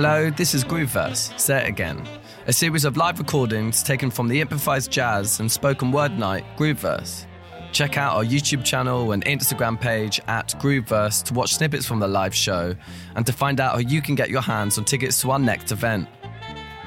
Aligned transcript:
Hello, 0.00 0.30
this 0.30 0.54
is 0.54 0.62
Grooveverse, 0.62 1.36
Say 1.40 1.64
It 1.64 1.68
Again, 1.68 2.06
a 2.46 2.52
series 2.52 2.84
of 2.84 2.96
live 2.96 3.18
recordings 3.18 3.82
taken 3.82 4.12
from 4.12 4.28
the 4.28 4.40
improvised 4.40 4.92
jazz 4.92 5.40
and 5.40 5.50
spoken 5.50 5.90
word 5.90 6.16
night 6.16 6.44
Grooveverse. 6.56 7.26
Check 7.72 7.98
out 7.98 8.14
our 8.14 8.22
YouTube 8.22 8.62
channel 8.62 9.10
and 9.10 9.24
Instagram 9.24 9.80
page 9.80 10.20
at 10.28 10.54
Grooveverse 10.60 11.24
to 11.24 11.34
watch 11.34 11.54
snippets 11.54 11.84
from 11.84 11.98
the 11.98 12.06
live 12.06 12.32
show 12.32 12.76
and 13.16 13.26
to 13.26 13.32
find 13.32 13.60
out 13.60 13.72
how 13.72 13.80
you 13.80 14.00
can 14.00 14.14
get 14.14 14.30
your 14.30 14.40
hands 14.40 14.78
on 14.78 14.84
tickets 14.84 15.20
to 15.22 15.32
our 15.32 15.38
next 15.40 15.72
event. 15.72 16.06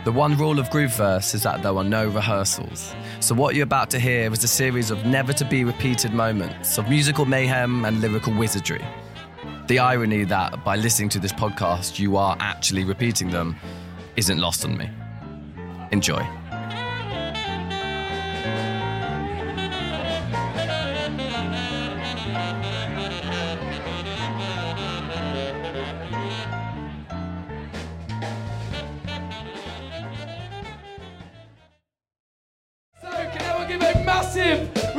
The 0.06 0.14
one 0.14 0.38
rule 0.38 0.58
of 0.58 0.70
Grooveverse 0.70 1.36
is 1.36 1.44
that 1.44 1.62
there 1.64 1.76
are 1.76 1.84
no 1.84 2.08
rehearsals. 2.08 2.96
So, 3.20 3.36
what 3.36 3.56
you're 3.56 3.66
about 3.66 3.90
to 3.90 4.00
hear 4.00 4.32
is 4.32 4.42
a 4.46 4.48
series 4.48 4.90
of 4.90 5.06
never 5.06 5.34
to 5.34 5.44
be 5.44 5.66
repeated 5.66 6.14
moments 6.14 6.78
of 6.78 6.88
musical 6.88 7.26
mayhem 7.26 7.84
and 7.84 8.00
lyrical 8.00 8.34
wizardry. 8.34 8.86
The 9.72 9.80
irony 9.80 10.26
that 10.26 10.66
by 10.66 10.76
listening 10.76 11.08
to 11.12 11.20
this 11.20 11.32
podcast 11.32 11.98
you 11.98 12.18
are 12.18 12.36
actually 12.42 12.84
repeating 12.84 13.30
them 13.30 13.56
isn't 14.18 14.38
lost 14.38 14.66
on 14.66 14.78
me. 14.78 14.90
Enjoy. 15.94 16.20
So, 33.02 33.10
can 33.10 33.68
give 33.70 33.82
a 33.82 34.04
massive 34.04 34.91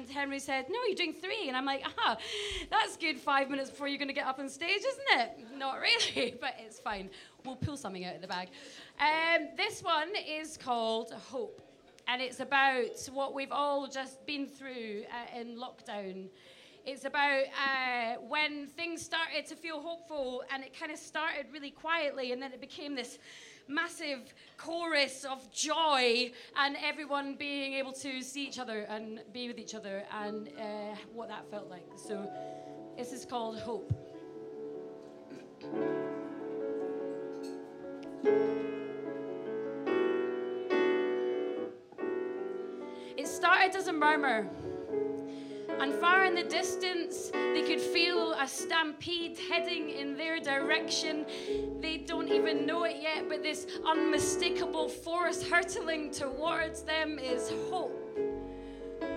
and 0.00 0.10
Henry 0.10 0.38
said, 0.38 0.66
No, 0.68 0.78
you're 0.86 0.96
doing 0.96 1.12
three. 1.12 1.48
And 1.48 1.56
I'm 1.56 1.64
like, 1.64 1.84
Ah, 1.98 2.16
that's 2.70 2.96
good 2.96 3.18
five 3.18 3.50
minutes 3.50 3.70
before 3.70 3.88
you're 3.88 3.98
gonna 3.98 4.12
get 4.12 4.26
up 4.26 4.38
on 4.38 4.48
stage, 4.48 4.82
isn't 4.86 5.20
it? 5.20 5.46
Not 5.56 5.78
really, 5.80 6.34
but 6.40 6.54
it's 6.58 6.78
fine. 6.78 7.10
We'll 7.44 7.56
pull 7.56 7.76
something 7.76 8.04
out 8.04 8.16
of 8.16 8.20
the 8.22 8.28
bag. 8.28 8.48
Um, 8.98 9.48
this 9.56 9.82
one 9.82 10.10
is 10.16 10.56
called 10.56 11.12
Hope, 11.12 11.60
and 12.08 12.20
it's 12.20 12.40
about 12.40 13.08
what 13.12 13.34
we've 13.34 13.52
all 13.52 13.86
just 13.86 14.24
been 14.26 14.46
through 14.46 15.04
uh, 15.10 15.38
in 15.38 15.56
lockdown. 15.56 16.28
It's 16.86 17.04
about 17.04 17.44
uh, 17.44 18.14
when 18.26 18.66
things 18.66 19.02
started 19.02 19.46
to 19.46 19.56
feel 19.56 19.80
hopeful, 19.80 20.42
and 20.52 20.64
it 20.64 20.78
kind 20.78 20.90
of 20.90 20.98
started 20.98 21.46
really 21.52 21.70
quietly, 21.70 22.32
and 22.32 22.40
then 22.40 22.52
it 22.52 22.60
became 22.60 22.94
this 22.94 23.18
massive 23.70 24.34
chorus 24.56 25.24
of 25.24 25.50
joy, 25.52 26.32
and 26.56 26.76
everyone 26.82 27.36
being 27.36 27.74
able 27.74 27.92
to 27.92 28.22
see 28.22 28.44
each 28.46 28.58
other 28.58 28.80
and 28.88 29.20
be 29.32 29.48
with 29.48 29.58
each 29.58 29.74
other, 29.74 30.04
and 30.12 30.48
uh, 30.58 30.94
what 31.14 31.28
that 31.28 31.48
felt 31.50 31.70
like. 31.70 31.86
So, 31.96 32.30
this 32.96 33.12
is 33.12 33.24
called 33.24 33.58
Hope. 33.58 33.92
It 43.16 43.26
started 43.26 43.76
as 43.76 43.88
a 43.88 43.92
murmur. 43.92 44.48
And 45.80 45.94
far 45.94 46.26
in 46.26 46.34
the 46.34 46.42
distance, 46.42 47.30
they 47.32 47.62
could 47.62 47.80
feel 47.80 48.32
a 48.32 48.46
stampede 48.46 49.38
heading 49.38 49.88
in 49.88 50.14
their 50.14 50.38
direction. 50.38 51.24
They 51.80 51.96
don't 51.96 52.28
even 52.28 52.66
know 52.66 52.84
it 52.84 52.96
yet, 53.00 53.30
but 53.30 53.42
this 53.42 53.66
unmistakable 53.86 54.90
force 54.90 55.42
hurtling 55.42 56.10
towards 56.10 56.82
them 56.82 57.18
is 57.18 57.50
hope. 57.70 57.96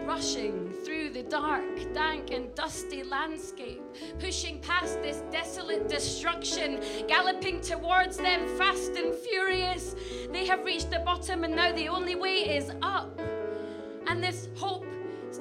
Rushing 0.06 0.72
through 0.86 1.10
the 1.10 1.24
dark, 1.24 1.94
dank, 1.94 2.32
and 2.32 2.56
dusty 2.56 3.04
landscape, 3.04 3.82
pushing 4.20 4.60
past 4.60 5.02
this 5.02 5.22
desolate 5.32 5.90
destruction, 5.90 6.82
galloping 7.10 7.60
towards 7.60 8.16
them 8.16 8.48
fast 8.58 8.96
and 8.96 9.14
furious. 9.14 9.96
They 10.32 10.46
have 10.46 10.64
reached 10.64 10.92
the 10.92 11.00
bottom, 11.00 11.44
and 11.44 11.56
now 11.58 11.74
the 11.74 11.90
only 11.90 12.16
way 12.16 12.56
is 12.58 12.72
up. 12.82 13.20
And 14.08 14.24
this 14.24 14.48
hope 14.56 14.86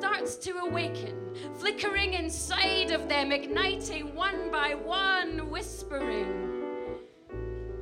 starts 0.02 0.34
to 0.34 0.50
awaken, 0.58 1.14
flickering 1.60 2.14
inside 2.14 2.90
of 2.90 3.08
them, 3.08 3.30
igniting 3.30 4.12
one 4.16 4.50
by 4.50 4.74
one, 4.74 5.48
whispering. 5.48 6.26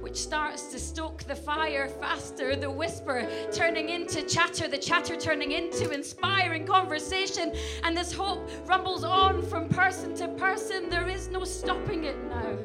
Which 0.00 0.18
starts 0.18 0.64
to 0.64 0.78
stoke 0.78 1.24
the 1.24 1.34
fire 1.34 1.88
faster, 1.88 2.56
the 2.56 2.70
whisper 2.70 3.26
turning 3.50 3.88
into 3.88 4.20
chatter, 4.20 4.68
the 4.68 4.76
chatter 4.76 5.16
turning 5.16 5.52
into 5.52 5.92
inspiring 5.92 6.66
conversation, 6.66 7.54
and 7.84 7.96
this 7.96 8.12
hope 8.12 8.50
rumbles 8.66 9.02
on 9.02 9.40
from 9.40 9.70
person 9.70 10.14
to 10.16 10.28
person. 10.28 10.90
There 10.90 11.08
is 11.08 11.28
no 11.28 11.44
stopping 11.44 12.04
it 12.04 12.22
now. 12.28 12.58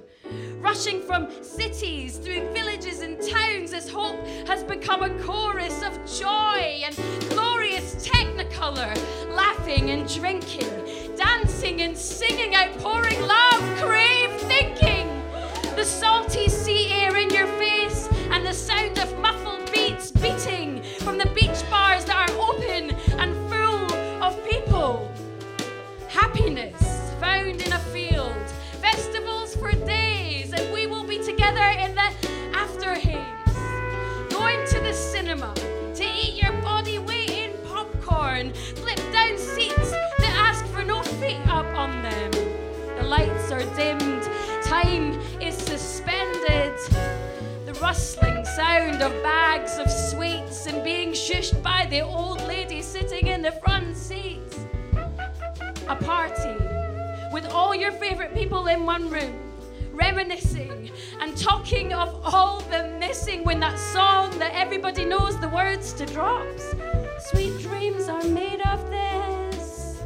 Rushing 0.57 1.01
from 1.01 1.31
cities 1.41 2.17
through 2.17 2.51
villages 2.51 2.99
and 2.99 3.21
towns, 3.21 3.71
this 3.71 3.87
hope 3.87 4.19
has 4.47 4.65
become 4.65 5.01
a 5.03 5.17
chorus 5.23 5.81
of 5.81 5.93
joy 6.19 6.81
and 6.83 6.93
glorious 7.29 8.03
technicolor, 8.55 8.95
laughing 9.35 9.89
and 9.91 10.07
drinking, 10.13 10.84
lights 43.49 43.51
are 43.51 43.75
dimmed, 43.75 44.23
time 44.63 45.19
is 45.41 45.55
suspended. 45.55 46.77
The 47.65 47.77
rustling 47.81 48.45
sound 48.45 49.01
of 49.01 49.11
bags 49.23 49.77
of 49.77 49.89
sweets 49.89 50.65
and 50.67 50.83
being 50.83 51.11
shushed 51.11 51.61
by 51.61 51.87
the 51.89 52.01
old 52.01 52.41
lady 52.47 52.81
sitting 52.81 53.27
in 53.27 53.41
the 53.41 53.51
front 53.51 53.95
seat. 53.97 54.41
A 55.87 55.95
party 55.95 56.55
with 57.31 57.45
all 57.51 57.75
your 57.75 57.91
favorite 57.91 58.33
people 58.33 58.67
in 58.67 58.85
one 58.85 59.09
room, 59.09 59.35
reminiscing 59.93 60.91
and 61.21 61.37
talking 61.37 61.93
of 61.93 62.19
all 62.23 62.61
the 62.71 62.95
missing 62.99 63.43
when 63.43 63.59
that 63.59 63.77
song 63.77 64.37
that 64.39 64.53
everybody 64.55 65.05
knows 65.05 65.39
the 65.39 65.49
words 65.49 65.93
to 65.93 66.05
drops. 66.05 66.73
Sweet 67.29 67.59
dreams 67.61 68.09
are 68.09 68.23
made 68.23 68.61
of 68.61 68.89
this. 68.89 70.01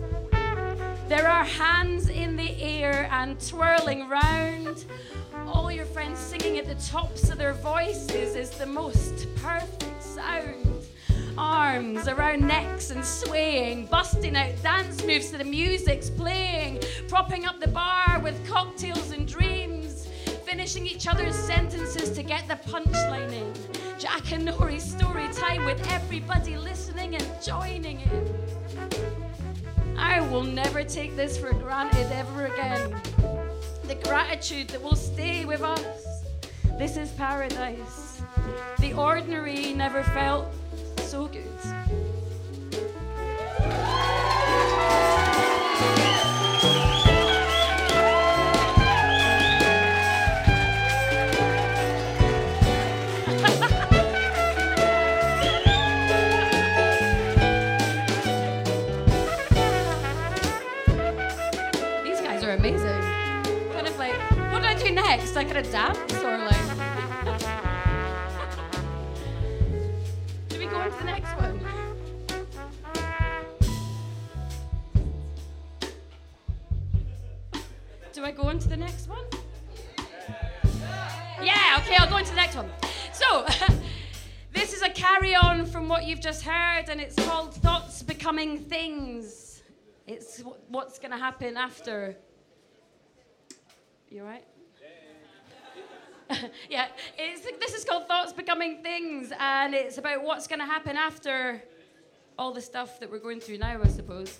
There 1.07 1.27
are 1.27 1.43
hands 1.43 2.08
and 2.85 3.39
twirling 3.45 4.07
round. 4.07 4.85
All 5.47 5.69
your 5.69 5.85
friends 5.85 6.17
singing 6.17 6.57
at 6.57 6.65
the 6.65 6.75
tops 6.75 7.29
of 7.29 7.37
their 7.37 7.53
voices 7.53 8.35
is 8.35 8.51
the 8.51 8.65
most 8.65 9.27
perfect 9.35 10.01
sound. 10.01 10.85
Arms 11.37 12.07
around 12.07 12.47
necks 12.47 12.91
and 12.91 13.03
swaying, 13.03 13.87
busting 13.87 14.35
out 14.35 14.51
dance 14.63 15.03
moves 15.03 15.29
to 15.31 15.37
the 15.37 15.43
music's 15.43 16.09
playing, 16.09 16.79
propping 17.09 17.45
up 17.45 17.59
the 17.59 17.67
bar 17.67 18.21
with 18.23 18.47
cocktails 18.47 19.11
and 19.11 19.27
dreams, 19.27 20.07
finishing 20.45 20.87
each 20.87 21.07
other's 21.07 21.35
sentences 21.35 22.11
to 22.11 22.23
get 22.23 22.47
the 22.47 22.55
punchline 22.55 23.33
in. 23.33 23.53
Jackanory's 23.99 24.83
story 24.83 25.27
time 25.33 25.65
with 25.65 25.85
everybody 25.91 26.55
listening 26.57 27.15
and 27.15 27.41
joining 27.43 27.99
in. 27.99 29.28
Will 30.29 30.43
never 30.43 30.83
take 30.83 31.15
this 31.15 31.39
for 31.39 31.51
granted 31.53 32.11
ever 32.11 32.45
again. 32.45 33.01
The 33.87 33.95
gratitude 33.95 34.67
that 34.67 34.81
will 34.81 34.95
stay 34.95 35.43
with 35.43 35.63
us. 35.63 36.23
This 36.77 36.97
is 36.97 37.09
paradise. 37.13 38.21
The 38.79 38.93
ordinary 38.93 39.73
never 39.73 40.03
felt 40.03 40.45
so 40.99 41.27
good. 41.27 41.98
Like, 63.99 64.19
what 64.51 64.61
do 64.61 64.67
I 64.67 64.75
do 64.75 64.91
next? 64.91 65.35
Like, 65.35 65.49
a 65.51 65.61
dance 65.61 66.13
or 66.23 66.37
like. 66.37 66.55
do 70.49 70.59
we 70.59 70.65
go 70.65 70.77
on 70.77 70.91
to 70.91 70.97
the 70.97 71.05
next 71.05 71.37
one? 71.37 71.59
Do 78.13 78.25
I 78.25 78.31
go 78.31 78.43
on 78.43 78.59
to 78.59 78.67
the 78.67 78.77
next 78.77 79.07
one? 79.07 79.23
Yeah, 81.41 81.77
okay, 81.79 81.95
I'll 81.97 82.09
go 82.09 82.15
on 82.15 82.23
to 82.23 82.29
the 82.31 82.35
next 82.35 82.55
one. 82.55 82.69
So, 83.13 83.45
this 84.53 84.73
is 84.73 84.81
a 84.81 84.89
carry 84.89 85.35
on 85.35 85.65
from 85.65 85.87
what 85.87 86.05
you've 86.05 86.19
just 86.19 86.43
heard, 86.43 86.89
and 86.89 86.99
it's 86.99 87.15
called 87.15 87.53
Thoughts 87.53 88.03
Becoming 88.03 88.59
Things. 88.59 89.63
It's 90.07 90.41
wh- 90.41 90.69
what's 90.69 90.99
going 90.99 91.11
to 91.11 91.17
happen 91.17 91.55
after. 91.55 92.17
You 94.11 94.23
right? 94.23 94.43
yeah, 96.69 96.87
it's, 97.15 97.45
this 97.59 97.75
is 97.75 97.85
called 97.85 98.07
Thoughts 98.07 98.33
Becoming 98.33 98.81
Things, 98.81 99.31
and 99.39 99.75
it's 99.75 99.99
about 99.99 100.23
what's 100.23 100.47
going 100.47 100.57
to 100.57 100.65
happen 100.65 100.97
after 100.97 101.61
all 102.35 102.51
the 102.51 102.61
stuff 102.61 102.99
that 103.01 103.11
we're 103.11 103.19
going 103.19 103.39
through 103.39 103.59
now, 103.59 103.79
I 103.83 103.87
suppose. 103.87 104.39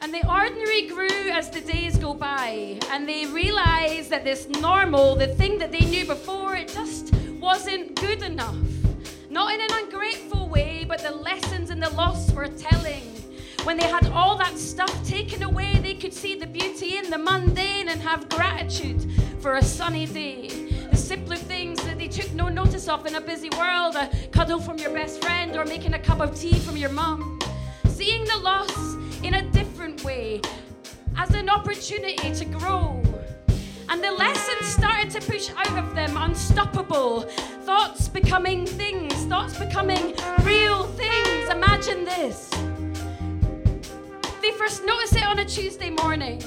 And 0.00 0.14
the 0.14 0.24
ordinary 0.28 0.86
grew 0.86 1.30
as 1.30 1.50
the 1.50 1.60
days 1.60 1.98
go 1.98 2.14
by, 2.14 2.78
and 2.92 3.08
they 3.08 3.26
realized 3.26 4.10
that 4.10 4.22
this 4.22 4.48
normal, 4.48 5.16
the 5.16 5.26
thing 5.34 5.58
that 5.58 5.72
they 5.72 5.80
knew 5.80 6.06
before, 6.06 6.54
it 6.54 6.68
just 6.68 7.12
wasn't 7.40 7.96
good 7.96 8.22
enough. 8.22 8.56
Not 9.28 9.52
in 9.52 9.60
an 9.60 9.70
ungrateful 9.72 10.48
way, 10.48 10.84
but 10.86 11.00
the 11.00 11.10
lessons 11.10 11.70
and 11.70 11.82
the 11.82 11.90
loss 11.90 12.30
were 12.30 12.46
telling. 12.46 13.17
When 13.68 13.76
they 13.76 13.86
had 13.86 14.06
all 14.12 14.34
that 14.38 14.56
stuff 14.56 15.06
taken 15.06 15.42
away, 15.42 15.78
they 15.82 15.92
could 15.92 16.14
see 16.14 16.34
the 16.34 16.46
beauty 16.46 16.96
in 16.96 17.10
the 17.10 17.18
mundane 17.18 17.90
and 17.90 18.00
have 18.00 18.26
gratitude 18.30 19.06
for 19.40 19.56
a 19.56 19.62
sunny 19.62 20.06
day. 20.06 20.48
The 20.90 20.96
simpler 20.96 21.36
things 21.36 21.84
that 21.84 21.98
they 21.98 22.08
took 22.08 22.32
no 22.32 22.48
notice 22.48 22.88
of 22.88 23.04
in 23.04 23.16
a 23.16 23.20
busy 23.20 23.50
world 23.58 23.94
a 23.94 24.08
cuddle 24.28 24.58
from 24.58 24.78
your 24.78 24.90
best 24.94 25.22
friend 25.22 25.54
or 25.54 25.66
making 25.66 25.92
a 25.92 25.98
cup 25.98 26.20
of 26.20 26.34
tea 26.34 26.58
from 26.60 26.78
your 26.78 26.88
mum. 26.88 27.38
Seeing 27.88 28.24
the 28.24 28.38
loss 28.38 28.94
in 29.22 29.34
a 29.34 29.42
different 29.50 30.02
way 30.02 30.40
as 31.18 31.34
an 31.34 31.50
opportunity 31.50 32.32
to 32.36 32.46
grow. 32.46 33.02
And 33.90 34.02
the 34.02 34.12
lessons 34.12 34.66
started 34.66 35.10
to 35.10 35.20
push 35.30 35.50
out 35.50 35.76
of 35.76 35.94
them 35.94 36.16
unstoppable. 36.16 37.20
Thoughts 37.66 38.08
becoming 38.08 38.64
things, 38.64 39.12
thoughts 39.26 39.58
becoming 39.58 40.14
real 40.42 40.84
things. 40.84 41.50
Imagine 41.50 42.06
this. 42.06 42.50
They 44.48 44.54
first 44.54 44.82
notice 44.82 45.14
it 45.14 45.24
on 45.24 45.40
a 45.40 45.44
Tuesday 45.44 45.90
morning 45.90 46.40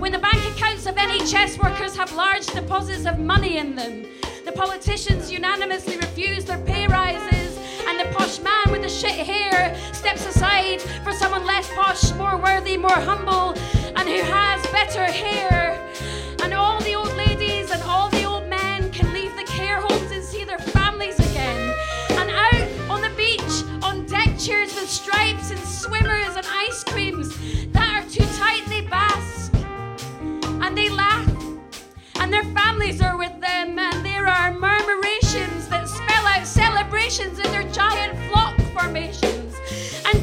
when 0.00 0.10
the 0.10 0.18
bank 0.18 0.44
accounts 0.56 0.86
of 0.86 0.96
NHS 0.96 1.56
workers 1.62 1.96
have 1.96 2.12
large 2.12 2.46
deposits 2.46 3.06
of 3.06 3.20
money 3.20 3.58
in 3.58 3.76
them. 3.76 4.06
The 4.44 4.50
politicians 4.50 5.30
unanimously 5.30 5.96
refuse 5.98 6.44
their 6.44 6.58
pay 6.58 6.88
rises, 6.88 7.56
and 7.86 8.00
the 8.00 8.12
posh 8.12 8.40
man 8.40 8.72
with 8.72 8.82
the 8.82 8.88
shit 8.88 9.12
hair 9.12 9.72
steps 9.92 10.26
aside 10.26 10.82
for 11.04 11.12
someone 11.12 11.46
less 11.46 11.70
posh, 11.76 12.12
more 12.14 12.36
worthy, 12.38 12.76
more 12.76 12.90
humble, 12.90 13.50
and 13.94 14.08
who 14.08 14.20
has 14.22 14.60
better 14.72 15.04
hair. 15.04 15.80
And 16.42 16.52
all 16.54 16.80
the 16.80 16.94
old 16.94 17.14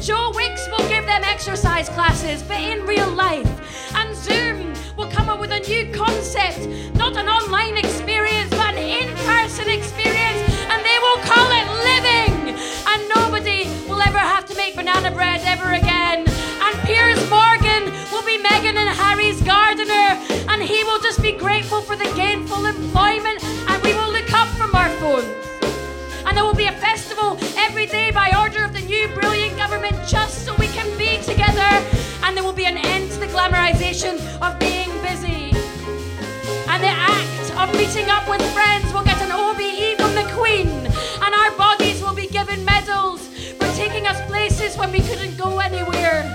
Joe 0.02 0.32
Wicks 0.34 0.68
will 0.68 0.88
give 0.88 1.06
them 1.06 1.22
exercise 1.22 1.88
classes, 1.88 2.42
but 2.42 2.60
in 2.60 2.84
real 2.86 3.08
life. 3.12 3.46
And 3.94 4.16
Zoom 4.16 4.74
will 4.96 5.08
come 5.08 5.28
up 5.28 5.38
with 5.38 5.52
a 5.52 5.60
new 5.60 5.92
concept, 5.94 6.66
not 6.96 7.16
an 7.16 7.28
online 7.28 7.76
experience, 7.76 8.50
but 8.50 8.74
an 8.74 8.78
in 8.78 9.14
person 9.18 9.68
experience, 9.68 10.42
and 10.66 10.84
they 10.84 10.98
will 10.98 11.18
call 11.22 11.46
it 11.54 11.66
living. 11.86 12.34
And 12.88 13.08
nobody 13.14 13.70
will 13.88 14.02
ever 14.02 14.18
have 14.18 14.44
to 14.46 14.56
make 14.56 14.74
banana 14.74 15.12
bread 15.12 15.40
ever 15.44 15.74
again. 15.74 16.26
And 16.26 16.78
Piers 16.82 17.22
Morgan 17.30 17.84
will 18.10 18.26
be 18.26 18.42
Meghan 18.42 18.74
and 18.74 18.90
Harry's 18.98 19.40
gardener, 19.42 20.18
and 20.50 20.60
he 20.60 20.82
will 20.82 20.98
just 20.98 21.22
be 21.22 21.30
grateful 21.30 21.80
for 21.80 21.94
the 21.94 22.10
gainful 22.16 22.66
employment, 22.66 23.44
and 23.44 23.80
we 23.84 23.94
will 23.94 24.10
look 24.10 24.32
up 24.34 24.48
from 24.58 24.74
our 24.74 24.90
phones. 24.98 25.28
And 26.26 26.36
there 26.36 26.44
will 26.44 26.54
be 26.54 26.66
a 26.66 26.72
festival 26.72 27.36
every 27.56 27.86
day 27.86 28.10
by 28.10 28.32
order 28.38 28.64
of 28.64 28.72
the 28.72 28.80
new 28.80 29.08
brilliant 29.08 29.41
just 30.06 30.44
so 30.44 30.54
we 30.56 30.68
can 30.68 30.86
be 30.96 31.20
together. 31.22 31.70
And 32.22 32.36
there 32.36 32.44
will 32.44 32.52
be 32.52 32.66
an 32.66 32.78
end 32.78 33.10
to 33.12 33.20
the 33.20 33.26
glamorization 33.26 34.14
of 34.40 34.58
being 34.58 34.90
busy. 35.02 35.50
And 36.68 36.82
the 36.82 36.94
act 36.94 37.50
of 37.58 37.74
meeting 37.76 38.08
up 38.08 38.28
with 38.28 38.42
friends 38.52 38.92
will 38.92 39.04
get 39.04 39.20
an 39.22 39.32
OBE 39.32 39.96
from 39.98 40.14
the 40.14 40.30
Queen. 40.34 40.68
And 41.22 41.34
our 41.34 41.50
bodies 41.56 42.00
will 42.02 42.14
be 42.14 42.28
given 42.28 42.64
medals 42.64 43.26
for 43.58 43.66
taking 43.74 44.06
us 44.06 44.20
places 44.28 44.76
when 44.76 44.92
we 44.92 45.00
couldn't 45.00 45.36
go 45.36 45.58
anywhere. 45.58 46.32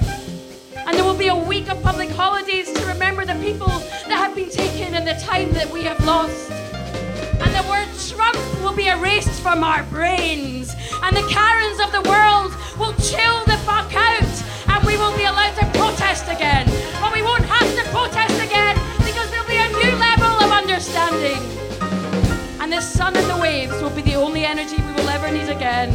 And 0.76 0.96
there 0.96 1.04
will 1.04 1.18
be 1.18 1.28
a 1.28 1.36
week 1.36 1.70
of 1.70 1.82
public 1.82 2.10
holidays 2.10 2.72
to 2.74 2.86
remember 2.86 3.26
the 3.26 3.36
people 3.36 3.68
that 4.08 4.18
have 4.18 4.36
been 4.36 4.50
taken 4.50 4.94
and 4.94 5.08
the 5.08 5.16
time 5.26 5.52
that 5.54 5.70
we 5.72 5.84
have 5.84 6.04
lost. 6.06 6.52
And 6.52 7.54
the 7.56 7.70
word 7.70 7.88
Trump 8.10 8.38
will 8.62 8.76
be 8.76 8.88
erased 8.88 9.42
from 9.42 9.64
our 9.64 9.84
brains. 9.84 10.76
And 11.04 11.16
the 11.16 11.28
Karens 11.30 11.80
of 11.80 11.92
the 11.92 12.10
world 12.10 12.57
will 12.80 12.94
chill 12.94 13.46
the 13.46 13.58
fuck 13.66 13.94
out. 13.96 14.44
And 14.68 14.84
we 14.86 14.98
will 14.98 15.16
be 15.16 15.24
allowed 15.24 15.56
to 15.56 15.66
protest 15.78 16.26
again. 16.28 16.66
But 17.02 17.14
we 17.14 17.22
won't 17.22 17.46
have 17.46 17.70
to 17.76 17.84
protest 17.92 18.36
again 18.42 18.76
because 19.00 19.30
there'll 19.32 19.48
be 19.48 19.58
a 19.58 19.70
new 19.70 19.96
level 19.98 20.34
of 20.44 20.52
understanding. 20.52 21.42
And 22.62 22.72
the 22.72 22.82
sun 22.82 23.16
and 23.16 23.30
the 23.30 23.38
waves 23.38 23.82
will 23.82 23.96
be 23.96 24.02
the 24.02 24.16
only 24.16 24.46
energy 24.46 24.78
we 24.78 24.92
will 24.94 25.10
ever 25.10 25.32
need 25.32 25.50
again. 25.50 25.90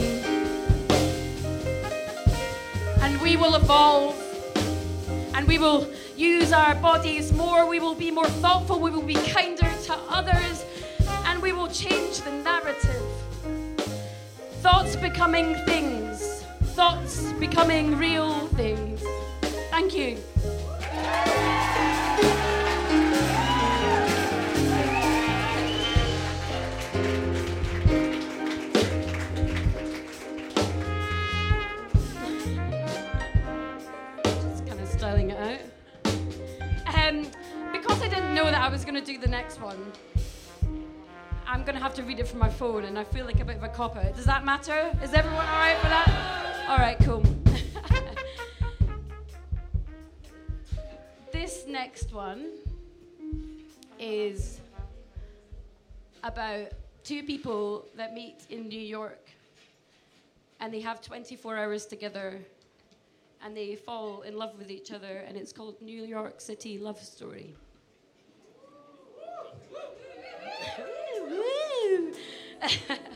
And 3.03 3.21
we 3.21 3.37
will 3.37 3.55
evolve 3.57 4.19
and 5.35 5.47
we 5.49 5.59
will 5.59 5.89
use 6.17 6.53
our 6.53 6.75
bodies 6.77 7.33
more. 7.33 7.67
We 7.67 7.81
will 7.81 7.95
be 7.95 8.11
more 8.11 8.27
thoughtful. 8.27 8.79
We 8.79 8.91
will 8.91 9.03
be 9.03 9.15
kinder 9.15 9.71
to 9.85 9.95
others. 10.09 10.65
And 11.27 11.43
we 11.43 11.53
will 11.53 11.69
change 11.69 12.21
the 12.21 12.31
narrative. 12.31 13.03
Thoughts 14.61 14.95
becoming 14.95 15.57
things, 15.67 16.42
thoughts 16.73 17.33
becoming 17.35 17.99
real 17.99 18.47
things. 18.49 19.03
Thank 19.71 19.95
you. 19.95 20.17
Just 34.25 34.67
kind 34.67 34.81
of 34.81 34.89
styling 34.89 35.31
it 35.31 35.39
out. 35.39 35.61
Um, 36.95 37.27
because 37.71 38.01
I 38.01 38.09
didn't 38.09 38.35
know 38.35 38.45
that 38.45 38.55
I 38.63 38.69
was 38.71 38.87
going 38.87 38.95
to 38.95 39.05
do 39.05 39.19
the 39.19 39.29
next 39.29 39.61
one, 39.61 39.93
I'm 41.47 41.65
going 41.65 41.75
to 41.75 41.83
have 41.83 41.95
to 41.97 42.03
read 42.03 42.19
it 42.19 42.27
from 42.27 42.39
my 42.39 42.49
phone, 42.49 42.85
and 42.85 42.99
I 42.99 43.05
feel 43.05 43.27
like 43.27 43.41
a 43.41 43.45
bit 43.45 43.57
of 43.57 43.63
a 43.63 43.69
cop 43.69 43.99
out. 43.99 44.17
Does 44.17 44.25
that 44.25 44.47
matter? 44.47 44.91
Is 45.03 45.13
everyone 45.13 45.45
all 45.45 45.59
right 45.59 45.77
for 45.77 45.89
that? 45.89 46.42
All 46.69 46.79
right, 46.79 46.99
cool. 47.01 47.23
this 51.33 51.65
next 51.67 52.13
one 52.13 52.47
is 53.99 54.61
about 56.23 56.69
two 57.05 57.23
people 57.23 57.87
that 57.97 58.15
meet 58.15 58.45
in 58.51 58.69
New 58.69 58.81
York, 58.81 59.29
and 60.61 60.73
they 60.73 60.81
have 60.81 61.03
24 61.03 61.57
hours 61.57 61.87
together 61.87 62.41
and 63.45 63.57
they 63.57 63.75
fall 63.75 64.23
in 64.23 64.37
love 64.37 64.57
with 64.57 64.71
each 64.71 64.93
other, 64.93 65.25
and 65.27 65.37
it's 65.37 65.53
called 65.53 65.75
New 65.83 66.05
York 66.05 66.41
City 66.41 66.79
Love 66.79 67.01
Story. 67.01 67.57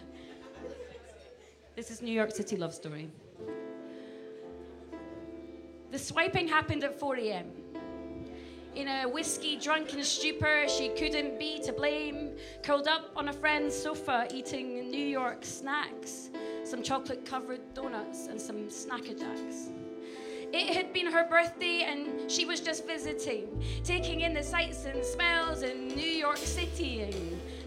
This 1.77 1.91
is 1.91 2.01
New 2.01 2.11
York 2.11 2.35
City 2.35 2.57
Love 2.57 2.73
Story. 2.73 3.11
The 5.97 6.03
swiping 6.03 6.47
happened 6.47 6.85
at 6.85 7.01
4 7.01 7.17
a.m. 7.17 7.47
In 8.75 8.87
a 8.87 9.05
whiskey 9.05 9.57
drunken 9.57 10.05
stupor, 10.05 10.69
she 10.69 10.91
couldn't 10.91 11.39
be 11.39 11.59
to 11.65 11.73
blame. 11.73 12.33
Curled 12.63 12.87
up 12.87 13.13
on 13.17 13.31
a 13.31 13.33
friend's 13.33 13.75
sofa, 13.75 14.29
eating 14.31 14.91
New 14.91 15.07
York 15.07 15.43
snacks, 15.43 16.29
some 16.65 16.83
chocolate 16.83 17.25
covered 17.25 17.63
donuts, 17.73 18.27
and 18.27 18.39
some 18.39 18.69
Snacker 18.69 19.19
Jacks. 19.19 19.71
It 20.53 20.77
had 20.77 20.93
been 20.93 21.11
her 21.11 21.27
birthday 21.27 21.87
and 21.89 22.31
she 22.31 22.45
was 22.45 22.61
just 22.61 22.87
visiting, 22.87 23.65
taking 23.83 24.21
in 24.21 24.35
the 24.35 24.43
sights 24.43 24.85
and 24.85 25.03
smells 25.03 25.63
in 25.63 25.89
New 25.89 26.03
York 26.03 26.37
City. 26.37 27.11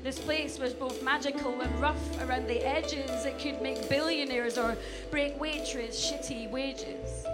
This 0.03 0.19
place 0.19 0.59
was 0.59 0.73
both 0.73 1.01
magical 1.01 1.59
and 1.61 1.81
rough 1.81 2.21
around 2.21 2.45
the 2.45 2.63
edges. 2.63 3.25
It 3.25 3.39
could 3.39 3.59
make 3.59 3.89
billionaires 3.89 4.59
or 4.59 4.77
break 5.09 5.39
waitress 5.39 5.99
shitty 5.99 6.51
wages. 6.51 7.25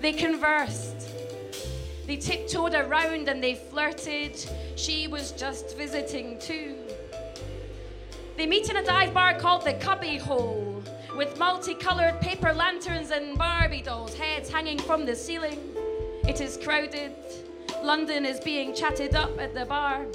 They 0.00 0.12
conversed. 0.12 1.10
They 2.06 2.16
tiptoed 2.16 2.74
around 2.74 3.28
and 3.28 3.42
they 3.42 3.54
flirted. 3.54 4.34
She 4.74 5.06
was 5.06 5.32
just 5.32 5.76
visiting 5.76 6.38
too. 6.38 6.76
They 8.36 8.46
meet 8.46 8.70
in 8.70 8.76
a 8.76 8.82
dive 8.82 9.12
bar 9.12 9.38
called 9.38 9.64
the 9.64 9.74
Cubby 9.74 10.16
Hole 10.16 10.82
with 11.16 11.38
multicolored 11.38 12.18
paper 12.22 12.54
lanterns 12.54 13.10
and 13.10 13.36
Barbie 13.36 13.82
dolls' 13.82 14.14
heads 14.14 14.48
hanging 14.48 14.78
from 14.78 15.04
the 15.04 15.14
ceiling. 15.14 15.58
It 16.26 16.40
is 16.40 16.56
crowded. 16.56 17.12
London 17.82 18.24
is 18.24 18.40
being 18.40 18.74
chatted 18.74 19.14
up 19.14 19.38
at 19.38 19.54
the 19.54 19.66
bar. 19.66 20.06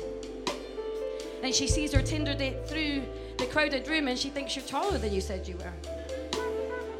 Then 1.42 1.54
she 1.54 1.68
sees 1.68 1.94
her 1.94 2.01
Tinder 2.01 2.34
date 2.34 2.68
through 2.68 3.04
the 3.38 3.46
crowded 3.46 3.88
room 3.88 4.08
and 4.08 4.18
she 4.18 4.30
thinks 4.30 4.56
you're 4.56 4.65
taller 4.65 4.98
than 4.98 5.13
you 5.13 5.22
said 5.22 5.48
you 5.48 5.58
were. 5.58 5.74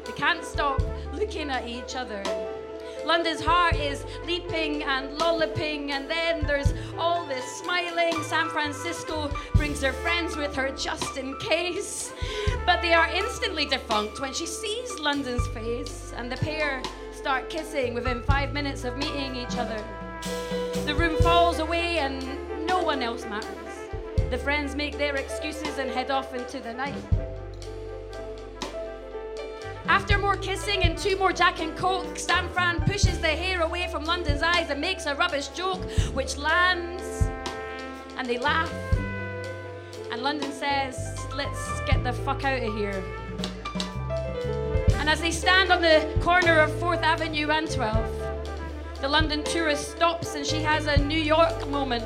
They 0.04 0.12
can't 0.12 0.44
stop 0.44 0.80
looking 1.12 1.50
at 1.50 1.66
each 1.66 1.96
other. 1.96 2.22
London's 3.06 3.40
heart 3.40 3.76
is 3.76 4.04
leaping 4.24 4.82
and 4.82 5.16
lolloping, 5.16 5.92
and 5.92 6.10
then 6.10 6.44
there's 6.44 6.74
all 6.98 7.24
this 7.24 7.44
smiling. 7.44 8.20
San 8.24 8.48
Francisco 8.48 9.30
brings 9.54 9.80
her 9.80 9.92
friends 9.92 10.36
with 10.36 10.52
her 10.56 10.70
just 10.70 11.16
in 11.16 11.36
case. 11.38 12.12
But 12.66 12.82
they 12.82 12.92
are 12.92 13.08
instantly 13.14 13.64
defunct 13.64 14.20
when 14.20 14.32
she 14.32 14.44
sees 14.44 14.98
London's 14.98 15.46
face, 15.48 16.12
and 16.16 16.30
the 16.30 16.36
pair 16.38 16.82
start 17.12 17.48
kissing 17.48 17.94
within 17.94 18.22
five 18.22 18.52
minutes 18.52 18.82
of 18.82 18.96
meeting 18.96 19.36
each 19.36 19.56
other. 19.56 19.80
The 20.84 20.94
room 20.96 21.16
falls 21.18 21.60
away, 21.60 21.98
and 21.98 22.66
no 22.66 22.82
one 22.82 23.02
else 23.02 23.24
matters. 23.24 23.50
The 24.30 24.38
friends 24.38 24.74
make 24.74 24.98
their 24.98 25.14
excuses 25.14 25.78
and 25.78 25.88
head 25.88 26.10
off 26.10 26.34
into 26.34 26.58
the 26.58 26.74
night. 26.74 27.25
After 29.88 30.18
more 30.18 30.36
kissing 30.36 30.82
and 30.82 30.98
two 30.98 31.16
more 31.16 31.32
Jack 31.32 31.60
and 31.60 31.76
Coke, 31.76 32.18
San 32.18 32.48
Fran 32.48 32.80
pushes 32.82 33.20
the 33.20 33.28
hair 33.28 33.62
away 33.62 33.88
from 33.90 34.04
London's 34.04 34.42
eyes 34.42 34.68
and 34.70 34.80
makes 34.80 35.06
a 35.06 35.14
rubbish 35.14 35.48
joke, 35.48 35.82
which 36.12 36.36
lands, 36.36 37.28
and 38.16 38.28
they 38.28 38.38
laugh. 38.38 38.72
And 40.10 40.22
London 40.22 40.50
says, 40.52 40.96
Let's 41.34 41.80
get 41.86 42.02
the 42.02 42.12
fuck 42.12 42.44
out 42.44 42.62
of 42.62 42.74
here. 42.74 43.02
And 44.94 45.08
as 45.08 45.20
they 45.20 45.30
stand 45.30 45.70
on 45.70 45.80
the 45.80 46.04
corner 46.20 46.58
of 46.58 46.70
4th 46.72 47.02
Avenue 47.02 47.50
and 47.50 47.68
12th, 47.68 49.00
the 49.00 49.08
London 49.08 49.44
tourist 49.44 49.92
stops 49.92 50.34
and 50.34 50.44
she 50.44 50.62
has 50.62 50.86
a 50.86 50.96
New 50.96 51.20
York 51.20 51.68
moment. 51.68 52.04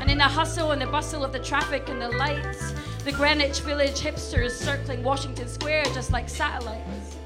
And 0.00 0.10
in 0.10 0.16
the 0.18 0.24
hustle 0.24 0.70
and 0.70 0.80
the 0.80 0.86
bustle 0.86 1.22
of 1.22 1.32
the 1.32 1.38
traffic 1.38 1.88
and 1.90 2.00
the 2.00 2.08
lights, 2.08 2.72
the 3.04 3.10
Greenwich 3.10 3.58
Village 3.60 4.00
hipsters 4.00 4.52
circling 4.52 5.02
Washington 5.02 5.48
Square 5.48 5.86
just 5.86 6.12
like 6.12 6.28
satellites. 6.28 7.16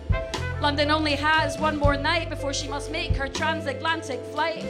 London 0.62 0.90
only 0.90 1.12
has 1.12 1.58
one 1.58 1.76
more 1.76 1.98
night 1.98 2.30
before 2.30 2.54
she 2.54 2.66
must 2.66 2.90
make 2.90 3.14
her 3.14 3.28
transatlantic 3.28 4.24
flight. 4.26 4.64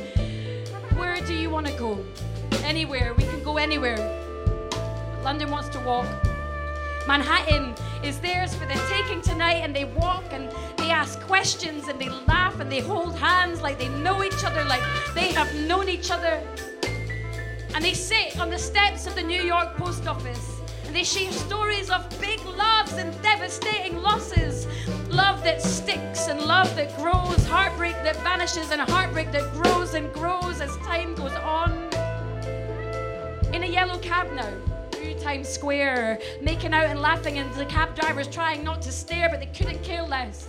Where 0.97 1.21
do 1.21 1.33
you 1.33 1.49
want 1.49 1.69
to 1.69 1.73
go? 1.75 2.05
Anywhere. 2.65 3.15
We 3.15 3.23
can 3.23 3.41
go 3.45 3.57
anywhere. 3.57 3.99
London 5.23 5.49
wants 5.49 5.69
to 5.71 5.81
walk. 5.81 6.09
Manhattan 7.07 7.73
is 8.03 8.19
theirs 8.19 8.53
for 8.57 8.67
the 8.67 8.75
taking 8.91 9.23
tonight, 9.23 9.63
and 9.63 9.77
they 9.77 9.85
walk 9.85 10.25
and 10.33 10.51
they 10.77 10.91
ask 10.91 11.21
questions 11.21 11.87
and 11.87 12.01
they 12.01 12.09
laugh 12.09 12.59
and 12.59 12.71
they 12.71 12.81
hold 12.81 13.17
hands 13.17 13.63
like 13.63 13.79
they 13.79 13.89
know 14.01 14.25
each 14.25 14.43
other, 14.45 14.65
like 14.65 14.83
they 15.15 15.33
have 15.33 15.55
known 15.55 15.89
each 15.89 16.11
other. 16.11 16.43
And 17.77 17.85
they 17.85 17.95
sit 17.95 18.41
on 18.41 18.51
the 18.51 18.59
steps 18.59 19.07
of 19.07 19.15
the 19.15 19.23
New 19.23 19.43
York 19.43 19.77
post 19.77 20.09
office 20.09 20.56
they 20.97 21.05
share 21.05 21.31
stories 21.31 21.91
of 21.91 22.09
big 22.23 22.43
loves 22.47 22.95
and 22.95 23.13
devastating 23.21 24.01
losses. 24.01 24.67
Love 25.11 25.45
that 25.45 25.61
sticks 25.61 26.29
and 26.29 26.41
love 26.41 26.75
that 26.75 26.97
grows, 26.97 27.47
heartbreak 27.47 27.93
that 27.97 28.17
vanishes, 28.23 28.71
and 28.71 28.81
heartbreak 28.81 29.31
that 29.31 29.53
grows 29.53 29.93
and 29.93 30.11
grows 30.15 30.63
as 30.63 30.75
time 30.79 31.15
goes 31.15 31.33
on. 31.33 31.73
In 33.53 33.63
a 33.63 33.67
yellow 33.67 33.99
cab 33.99 34.33
now, 34.33 34.51
through 34.91 35.13
Times 35.19 35.51
Square, 35.51 36.19
making 36.41 36.73
out 36.73 36.87
and 36.87 36.99
laughing, 36.99 37.37
and 37.37 37.53
the 37.57 37.67
cab 37.67 37.95
drivers 37.95 38.27
trying 38.27 38.65
not 38.65 38.81
to 38.81 38.91
stare, 38.91 39.29
but 39.29 39.39
they 39.39 39.53
couldn't 39.55 39.83
care 39.85 40.03
less. 40.03 40.49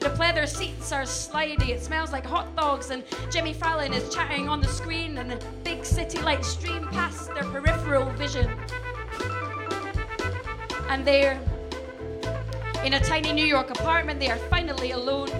The 0.00 0.10
pleather 0.10 0.46
seats 0.46 0.92
are 0.92 1.04
slidey, 1.04 1.70
it 1.70 1.82
smells 1.82 2.12
like 2.12 2.26
hot 2.26 2.54
dogs, 2.54 2.90
and 2.90 3.02
Jimmy 3.30 3.54
Fallon 3.54 3.94
is 3.94 4.14
chatting 4.14 4.46
on 4.46 4.60
the 4.60 4.68
screen, 4.68 5.16
and 5.16 5.30
the 5.30 5.42
big 5.64 5.86
city 5.86 6.20
lights 6.20 6.48
stream 6.48 6.86
past 6.88 7.32
their 7.32 7.44
peripheral 7.44 8.10
vision 8.10 8.46
and 10.90 11.04
they're 11.04 11.40
in 12.84 12.94
a 12.94 13.00
tiny 13.00 13.32
New 13.32 13.46
York 13.46 13.70
apartment. 13.70 14.18
They 14.18 14.28
are 14.28 14.36
finally 14.36 14.90
alone. 14.90 15.30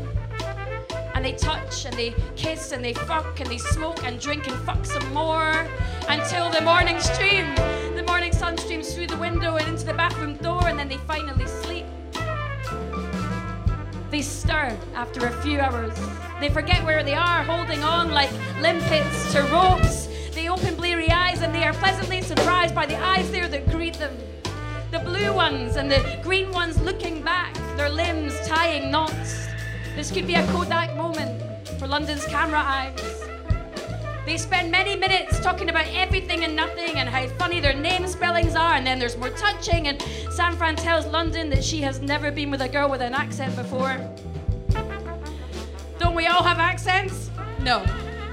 And 1.15 1.25
they 1.25 1.33
touch 1.33 1.85
and 1.85 1.95
they 1.97 2.15
kiss 2.37 2.71
and 2.71 2.85
they 2.85 2.95
fuck 2.95 3.41
and 3.41 3.51
they 3.51 3.59
smoke 3.59 4.05
and 4.05 4.19
drink 4.21 4.49
and 4.49 4.57
fuck 4.61 4.87
some 4.87 5.13
more 5.13 5.67
until 6.09 6.51
the 6.51 6.61
morning 6.61 7.01
stream. 7.01 7.53
The 7.97 8.05
morning 8.07 8.33
sun 8.33 8.57
streams 8.59 8.95
through 8.95 9.09
the 9.09 9.17
window 9.17 9.57
and 9.57 9.67
into 9.67 9.85
the 9.85 9.93
bathroom 9.93 10.37
door, 10.37 10.69
and 10.69 10.79
then 10.79 10.89
they 10.89 10.99
finally 10.99 11.47
sleep. 11.47 11.85
They 14.11 14.23
stir 14.23 14.79
after 14.95 15.27
a 15.27 15.33
few 15.43 15.59
hours. 15.59 15.99
They 16.41 16.49
forget 16.49 16.83
where 16.85 17.03
they 17.03 17.15
are, 17.15 17.43
holding 17.43 17.83
on 17.83 18.13
like 18.13 18.31
limpets 18.61 19.33
to 19.33 19.43
ropes. 19.53 20.09
They 20.33 20.49
open 20.49 20.77
bleary 20.77 21.11
eyes 21.11 21.43
and 21.43 21.53
they 21.53 21.65
are 21.65 21.75
pleasantly 21.75 22.23
surprised 22.23 22.75
by 22.75 22.87
the 22.87 22.97
eyes 22.97 23.31
there 23.33 23.49
that 23.49 23.69
greet 23.69 23.95
them 23.95 24.17
the 24.91 24.99
blue 24.99 25.33
ones 25.33 25.77
and 25.77 25.91
the 25.91 26.19
green 26.23 26.51
ones 26.51 26.81
looking 26.81 27.23
back, 27.23 27.55
their 27.77 27.89
limbs 27.89 28.35
tying 28.45 28.91
knots. 28.91 29.47
This 29.95 30.11
could 30.11 30.27
be 30.27 30.35
a 30.35 30.45
Kodak 30.49 30.97
moment 30.97 31.69
for 31.79 31.87
London's 31.87 32.27
camera 32.27 32.61
eyes. 32.61 33.25
They 34.27 34.37
spend 34.37 34.71
many 34.71 34.97
minutes 34.97 35.39
talking 35.41 35.71
about 35.71 35.87
everything 35.89 36.45
and 36.45 36.57
nothing 36.57 36.97
and 36.99 37.09
how 37.09 37.27
funny 37.39 37.61
their 37.61 37.75
name 37.75 38.07
spellings 38.07 38.55
are, 38.55 38.75
and 38.75 38.87
then 38.87 38.99
there's 38.99 39.17
more 39.17 39.31
touching. 39.31 39.89
And 39.89 40.03
San 40.31 40.57
Fran 40.57 40.77
tells 40.77 41.07
London 41.07 41.51
that 41.51 41.65
she 41.65 41.81
has 41.83 42.01
never 42.01 42.31
been 42.31 42.51
with 42.51 42.61
a 42.61 42.69
girl 42.69 42.91
with 42.91 43.01
an 43.01 43.15
accent 43.15 43.55
before. 43.57 43.97
Don't 45.99 46.15
we 46.15 46.27
all 46.27 46.43
have 46.43 46.59
accents? 46.59 47.31
No, 47.61 47.85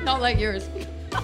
not 0.03 0.21
like 0.21 0.39
yours. 0.39 0.69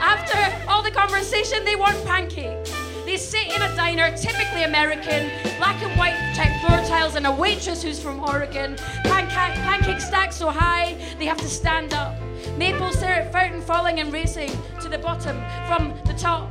After 0.00 0.68
all 0.68 0.82
the 0.82 0.90
conversation, 0.90 1.64
they 1.64 1.76
want 1.76 2.02
pancakes. 2.04 2.75
They 3.06 3.16
sit 3.16 3.54
in 3.54 3.62
a 3.62 3.74
diner, 3.76 4.10
typically 4.16 4.64
American, 4.64 5.30
black 5.58 5.80
and 5.80 5.96
white 5.96 6.16
check 6.34 6.60
floor 6.60 6.84
tiles, 6.86 7.14
and 7.14 7.24
a 7.24 7.30
waitress 7.30 7.80
who's 7.80 8.00
from 8.00 8.18
Oregon. 8.18 8.74
Pancake, 9.04 9.54
pancake 9.62 10.00
stacked 10.00 10.34
so 10.34 10.50
high 10.50 10.96
they 11.16 11.24
have 11.26 11.36
to 11.36 11.48
stand 11.48 11.94
up. 11.94 12.16
Maple 12.58 12.90
syrup 12.90 13.30
fountain 13.30 13.62
falling 13.62 14.00
and 14.00 14.12
racing 14.12 14.50
to 14.80 14.88
the 14.88 14.98
bottom 14.98 15.36
from 15.68 15.94
the 16.04 16.14
top. 16.14 16.50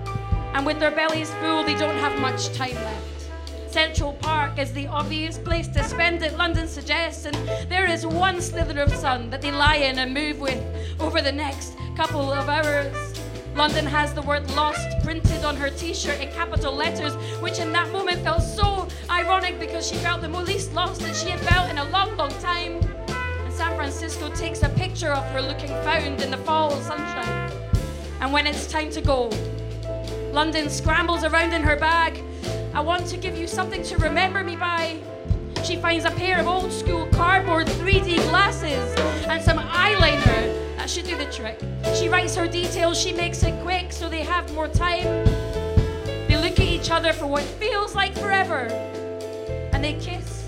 And 0.53 0.65
with 0.65 0.79
their 0.79 0.91
bellies 0.91 1.29
full, 1.41 1.65
they 1.65 1.75
don't 1.75 1.97
have 1.97 2.17
much 2.21 2.53
time 2.53 2.75
left. 2.75 3.29
Central 3.69 4.13
Park 4.13 4.57
is 4.57 4.71
the 4.71 4.87
obvious 4.87 5.37
place 5.37 5.67
to 5.67 5.83
spend 5.83 6.23
it, 6.23 6.37
London 6.37 6.69
suggests, 6.69 7.25
and 7.25 7.35
there 7.69 7.85
is 7.85 8.05
one 8.05 8.39
slither 8.39 8.79
of 8.79 8.95
sun 8.95 9.29
that 9.29 9.41
they 9.41 9.51
lie 9.51 9.75
in 9.75 9.99
and 9.99 10.13
move 10.13 10.39
with 10.39 10.63
over 11.01 11.21
the 11.21 11.33
next 11.33 11.73
couple 11.97 12.31
of 12.31 12.47
hours. 12.47 13.14
London 13.55 13.85
has 13.85 14.13
the 14.13 14.21
word 14.21 14.49
lost 14.51 14.99
printed 15.01 15.45
on 15.45 15.55
her 15.55 15.69
t 15.69 15.93
shirt 15.93 16.19
in 16.19 16.29
capital 16.33 16.75
letters, 16.75 17.13
which 17.41 17.59
in 17.59 17.71
that 17.71 17.89
moment 17.89 18.21
felt 18.21 18.41
so 18.41 18.85
ironic 19.09 19.57
because 19.59 19.87
she 19.87 19.95
felt 19.95 20.21
the 20.21 20.27
least 20.27 20.73
lost 20.73 20.99
that 21.01 21.15
she 21.15 21.29
had 21.29 21.39
felt 21.39 21.69
in 21.69 21.77
a 21.77 21.85
long, 21.85 22.17
long 22.17 22.31
time. 22.41 22.81
And 23.45 23.53
San 23.53 23.73
Francisco 23.77 24.29
takes 24.35 24.61
a 24.61 24.69
picture 24.69 25.13
of 25.13 25.23
her 25.31 25.41
looking 25.41 25.69
found 25.69 26.21
in 26.21 26.31
the 26.31 26.37
fall 26.37 26.71
sunshine. 26.81 27.51
And 28.19 28.33
when 28.33 28.45
it's 28.45 28.67
time 28.67 28.89
to 28.91 28.99
go, 28.99 29.29
London 30.33 30.69
scrambles 30.69 31.23
around 31.23 31.53
in 31.53 31.63
her 31.63 31.77
bag. 31.77 32.21
I 32.73 32.81
want 32.81 33.07
to 33.07 33.17
give 33.17 33.37
you 33.37 33.47
something 33.47 33.83
to 33.83 33.97
remember 33.97 34.43
me 34.43 34.57
by. 34.57 34.99
She 35.63 35.77
finds 35.77 36.03
a 36.03 36.11
pair 36.11 36.39
of 36.39 36.47
old 36.47 36.73
school 36.73 37.07
cardboard 37.13 37.67
3D 37.67 38.15
glasses 38.29 38.93
and 39.27 39.41
some 39.41 39.59
eyeliner 39.59 40.44
that 40.85 40.91
should 40.91 41.05
do 41.05 41.17
the 41.17 41.25
trick. 41.31 41.59
She 41.95 42.09
writes 42.09 42.35
her 42.35 42.47
details, 42.47 43.01
she 43.01 43.11
makes 43.11 43.41
it 43.41 43.59
quick 43.63 43.91
so 43.91 44.07
they 44.07 44.21
have 44.21 44.53
more 44.53 44.67
time. 44.67 45.25
They 46.27 46.37
look 46.39 46.59
at 46.59 46.59
each 46.59 46.91
other 46.91 47.11
for 47.11 47.25
what 47.25 47.41
feels 47.41 47.95
like 47.95 48.13
forever. 48.13 48.67
And 49.73 49.83
they 49.83 49.93
kiss. 49.93 50.47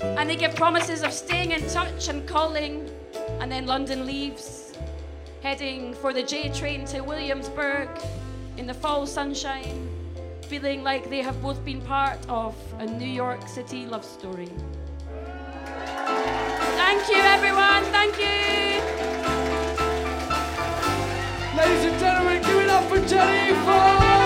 And 0.00 0.30
they 0.30 0.36
give 0.36 0.56
promises 0.56 1.02
of 1.02 1.12
staying 1.12 1.50
in 1.50 1.68
touch 1.68 2.08
and 2.08 2.26
calling. 2.26 2.88
And 3.40 3.52
then 3.52 3.66
London 3.66 4.06
leaves, 4.06 4.72
heading 5.42 5.92
for 5.92 6.14
the 6.14 6.22
J 6.22 6.48
train 6.48 6.86
to 6.86 7.02
Williamsburg 7.02 7.90
in 8.56 8.66
the 8.66 8.72
fall 8.72 9.06
sunshine, 9.06 9.86
feeling 10.48 10.82
like 10.82 11.10
they 11.10 11.20
have 11.20 11.42
both 11.42 11.62
been 11.62 11.82
part 11.82 12.18
of 12.30 12.56
a 12.78 12.86
New 12.86 13.04
York 13.22 13.46
City 13.46 13.84
love 13.84 14.06
story. 14.06 14.48
Thank 16.80 17.06
you, 17.10 17.20
everyone. 17.20 17.84
Thank 17.92 18.16
you 18.18 18.91
ladies 21.64 21.84
and 21.84 21.98
gentlemen, 22.00 22.42
give 22.42 22.58
it 22.58 22.68
up 22.68 22.84
for 22.84 22.98
Jennifer. 23.06 24.21